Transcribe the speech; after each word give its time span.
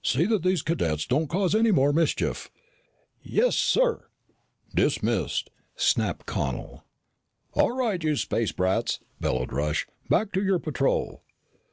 "See 0.00 0.26
that 0.26 0.44
these 0.44 0.62
cadets 0.62 1.06
don't 1.08 1.26
cause 1.26 1.56
any 1.56 1.72
more 1.72 1.92
mischief." 1.92 2.52
"Yes, 3.20 3.56
sir." 3.56 4.04
"Dismissed," 4.72 5.50
snapped 5.74 6.24
Connel. 6.24 6.84
"All 7.54 7.72
right, 7.72 8.00
you 8.00 8.14
space 8.14 8.52
brats," 8.52 9.00
bellowed 9.20 9.52
Rush, 9.52 9.88
"back 10.08 10.30
to 10.34 10.40
your 10.44 10.60
patrol!" 10.60 11.24